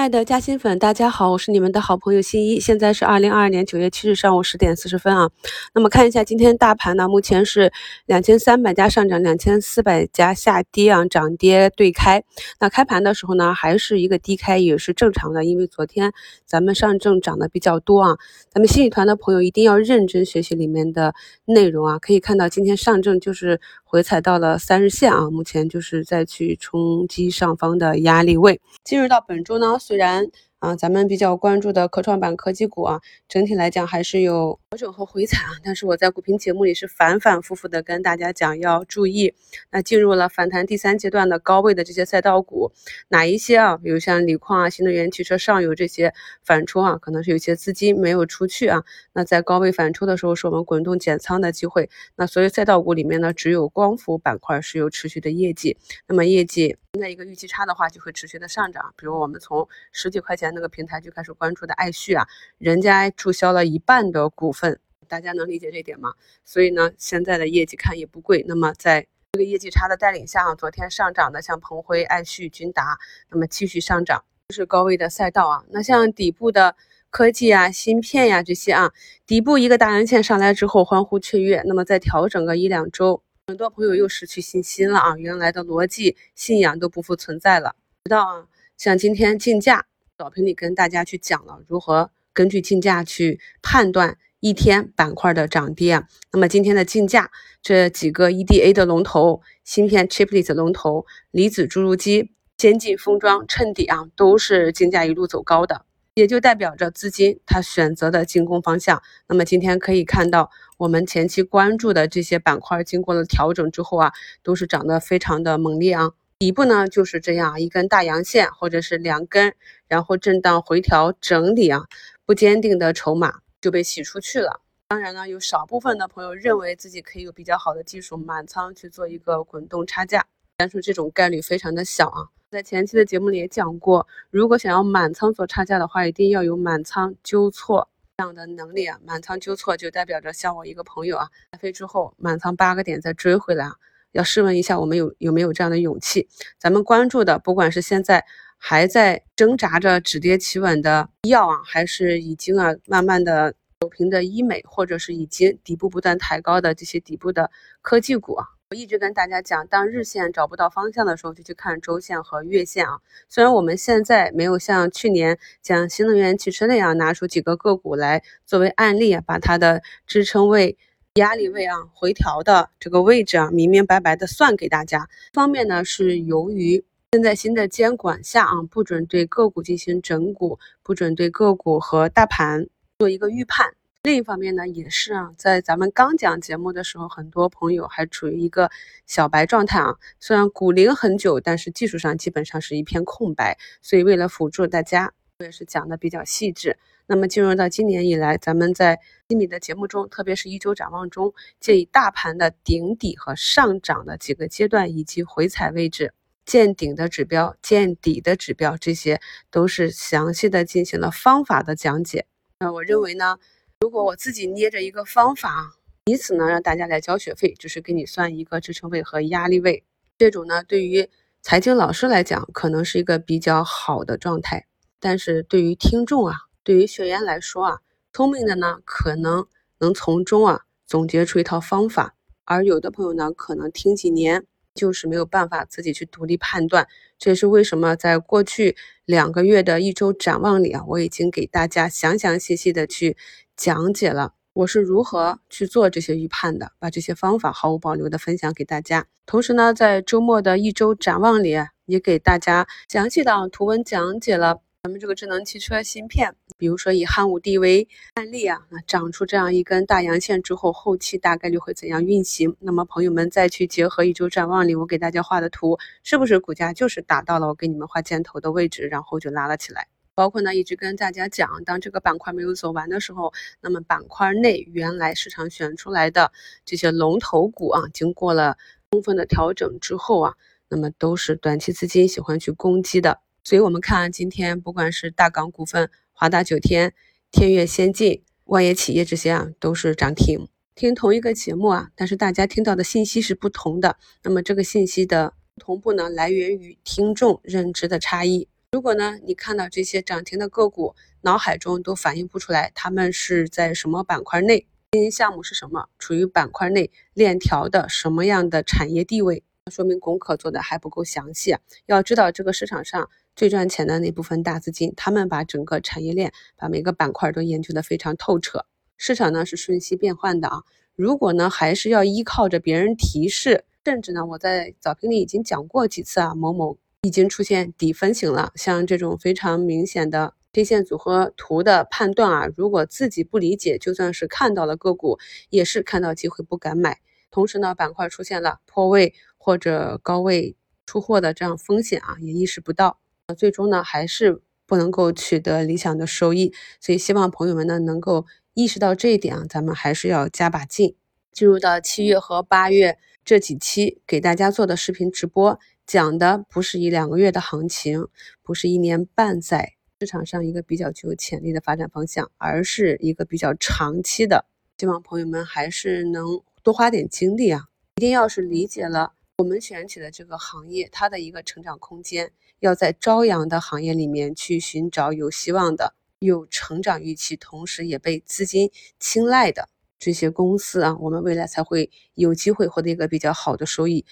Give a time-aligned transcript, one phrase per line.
[0.00, 2.58] 亲爱的嘉兴粉，大家好，我是你们的好朋友新一。
[2.58, 5.30] 现在是二零二二年九月七日上午十点四十分啊。
[5.74, 7.70] 那么看一下今天大盘呢，目前是
[8.06, 12.24] 两千三百家上涨，两千四百家下跌啊，涨跌对开。
[12.58, 16.14] 那开盘的时候呢，还是一个低开，也是正常的，因为昨天
[16.46, 18.16] 咱们上证涨的比较多啊。
[18.48, 21.12] 咱们新宇团的朋友一定要认真学习里面的
[21.44, 21.98] 内容啊。
[21.98, 28.58] 可以看到今天上证就是回踩到了三日线啊，目前就是再去冲击上方的压力位。
[28.82, 29.76] 进入到本周呢。
[29.90, 30.30] 虽然
[30.60, 35.52] 啊，咱们比较关注的科创板科技股啊，整体来讲还是有调整和回踩啊。
[35.64, 39.34] 但是我在股评节目里是反反复复的跟大家讲要注意。
[39.70, 42.72] 那进入了反弹第三阶段的高位的这些赛道股，
[43.08, 43.78] 哪一些啊？
[43.78, 46.12] 比如像锂矿啊、新能源汽车、上游这些
[46.44, 48.84] 反抽啊，可能是有些资金没有出去啊。
[49.14, 51.88] 那在高位反抽的时候，是我们滚动减仓的机会。
[52.16, 55.78] 那所有赛道股里面呢，只有光伏板块是有持续的业绩。
[56.06, 58.92] 那么业绩在一个预期差的话，就会持续的上涨。
[58.98, 60.49] 比如我们从十几块钱。
[60.50, 62.26] 那个平台就开始关注的爱旭啊，
[62.58, 66.14] 人家注销了一半的股份，大家能理解这点吗？
[66.44, 68.44] 所以呢，现在的业绩看也不贵。
[68.46, 72.98] 那么在这个业绩差的带领下，昨天上涨的像鹏辉、爱旭、君达，
[73.30, 75.64] 那么继续上涨，这是高位的赛道啊。
[75.70, 76.74] 那像底部的
[77.10, 78.92] 科技啊、芯片呀这些啊，
[79.26, 87.76] 底部一个大阳线上来之后欢呼雀跃，那么再调整个一两周，很多朋友又失去信心了啊，原来的逻辑信仰都不复存在了。
[88.04, 89.89] 知道啊，像今天竞价。
[90.20, 96.04] 早评里跟大家去讲了如何根据竞价去判断一天板块的涨跌。
[96.30, 97.30] 那么今天的竞价，
[97.62, 109.02] 这几个 EDA 的龙头、芯片 Chiplet 龙头、离子注入机、先进封装、衬底啊，都是竞价一路走高的，也就代表着资金它选择的进攻方向。
[109.26, 116.10] 那么今天可以看到，我们前期关注的这些板块，经过了调整之后啊，都是涨得非常的猛烈啊。
[116.40, 119.54] 底部呢就是这样一根大阳线，或者是两根，
[119.86, 121.84] 然后震荡回调整理啊，
[122.24, 124.62] 不坚定的筹码就被洗出去了。
[124.88, 130.24] 当然呢，有少部分的朋友认为自己可以有比较好的技术满仓去做一个滚动差价，
[130.56, 132.28] 但是这种概率非常的小啊。
[132.50, 137.86] 在前期的节目里也讲过，如果想要满仓做差价的话，一定要有满仓纠错
[138.16, 138.98] 这样的能力啊。
[139.04, 143.76] 满仓纠错就代表着像我一个朋友啊，开飞之后满仓八个点再追回来啊。
[144.12, 146.28] 要试问一下，我们有有没有这样的勇气？
[146.58, 148.24] 咱们关注的，不管是现在
[148.58, 157.50] 还在挣扎着止跌企稳的医药啊，还是已经啊慢慢的走平的医美，或者是已经底部不断抬高的这些底部的
[157.82, 162.98] 科技股啊，我一直跟大家讲，当日线找不到方向的时候，就去看周线和月线啊。
[163.28, 170.76] 虽然我们现在没有像去年讲新能源汽车那样拿出几个个股来作为案例，把它的支撑位。
[171.20, 175.06] 压力位啊，回调的这个位置啊，明明白白的算给大家。
[175.34, 176.82] 方面呢，是由于
[177.12, 182.66] 现在新的监管下啊，不准对个股进行整股，不准对个股和大盘
[182.98, 183.74] 做一个预判。
[184.02, 188.70] 另一方面呢，也是啊，在咱们刚讲节目的时候，很多朋友还处于一个
[189.06, 189.96] 小白状态啊。
[190.18, 193.58] 虽然股龄很久，但是技术上基本上是一片空白。
[193.82, 196.76] 所以为了辅助大家，我也是讲的比较细致。
[197.06, 206.12] 那么进入到今年以来，咱们在西米的节目中，特别是一周展望中，建议大盘的顶底和上涨的几个阶段，以及回踩位置、
[206.44, 209.18] 见顶的指标、见底的指标，这些
[209.50, 212.26] 都是详细的进行了方法的讲解。
[212.58, 213.38] 那我认为呢，
[213.80, 215.72] 如果我自己捏着一个方法，
[216.04, 219.82] 以此呢让大家来交学费，就是给你算一个支撑位和压力位，
[220.18, 221.08] 这种呢对于
[221.40, 224.66] 财经老师来讲，可能是一个比较好的状态，
[225.00, 226.36] 但是对于听众啊。
[226.62, 227.78] 对于学员来说啊，
[228.12, 229.46] 聪明的呢可能
[229.78, 234.44] 能从中啊总结出一套方法，而有的朋友呢可能听几年
[234.74, 236.86] 就是没有办法自己去独立判断。
[237.18, 243.16] 这也是为什么在过去两个月的一周展望里啊，我已经给大家详详细细的去
[243.56, 249.06] 讲解了我是如何去做这些预判的，把这些方法毫无保留的分享给大家。
[249.24, 251.56] 同时呢，在周末的一周展望里
[251.86, 254.60] 也给大家详细的图文讲解了。
[254.82, 262.56] 咱们这个智能汽车芯片，比如说以汉武帝为案例啊，那长出这样一根大阳线之后，后期大概率会怎样运行？
[262.60, 269.86] 那么朋友们再去结合一周展望里我给大家画的图，是不是股价就是达到了我给你们画箭头的位置，然后就拉了起来？
[270.14, 276.32] 包括呢，一直跟大家讲，当这个板块没有走完的时候，那么板块内原来市场选出来的
[276.64, 278.56] 这些龙头股啊，经过了
[278.90, 280.34] 充分的调整之后啊，
[280.70, 283.20] 那么都是短期资金喜欢去攻击的。
[283.42, 286.92] 所以，我们看今天，不管是大港股份、华大九天、
[287.30, 290.48] 天悦先进、万业企业这些啊，都是涨停。
[290.74, 293.96] 听同一个节目啊，但是大家听到的信息是不同的。
[294.22, 298.48] 那么，这个信息的同步呢，来源于听众认知的差异。
[298.72, 311.56] 如果呢，你看到这些涨停的个股，脑海中都反映不出来，他们是在什么板块内，经营项目是什么，处于板块内链条的什么样的产业地位，说明功课做的还不够详细。
[311.86, 318.66] 要知道这个市场上最赚钱的那部分大资金，他们把整个产业链、把每个板块都研究的非常透彻。
[318.96, 320.62] 市场呢是瞬息变换的啊，
[320.96, 326.76] 如果呢还是要依靠着别人提示，甚至呢我在早评里已经讲过几次啊，某某。
[327.02, 335.18] 已经出现底分型了，像这种非常明显的 K 线组合图的判断啊，如果自己不理解，就算是看到了个股，
[335.48, 337.00] 也是看到机会不敢买。
[337.30, 340.56] 同时呢，板块出现了破位或者高位
[340.86, 343.00] 出货的这样风险啊，也意识不到，
[343.36, 346.52] 最终呢还是不能够取得理想的收益。
[346.80, 350.96] 所以希望朋友们呢能够意识到这一点啊，咱们还是要加把劲。
[351.32, 355.58] 进入到七月和八月这几期给大家做的视频直播。
[355.86, 358.06] 讲的不是一两个月的行情，
[358.42, 364.46] 不是一年半载市场上一个比较具有潜力的发展方向，而是一个比较长期的。
[364.78, 367.68] 希望朋友们还是能多花点精力啊！
[367.96, 379.68] 一定要是理解了我们选取的这个行业它的一个成长空间，要在朝阳的行业里面去寻找有希望的、有成长预期，同时也被资金青睐的
[379.98, 384.04] 这些公司啊，我们未来才会有机会获得一个比较好的收益。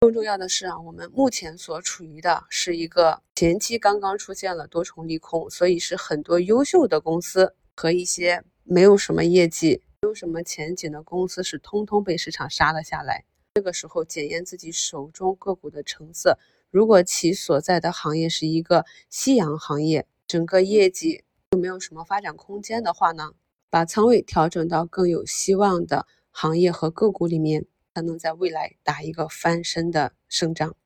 [0.00, 13.26] 更重要的是啊，我们目前所处于的是一个前期刚刚出现了多重利空，所以是很多优秀的公司和一些没有什么业绩、没有什么前景的公司是通通被市场杀了下来。
[13.52, 16.38] 这个时候检验自己手中个股的成色，
[16.70, 23.34] 如果其所在的行业是一个夕阳行业，整个业绩又没有什么发展空间的话呢，
[23.68, 27.66] 把仓位调整到更有希望的行业和个股里面。
[27.92, 30.76] 才能在未来打一个翻身的胜仗。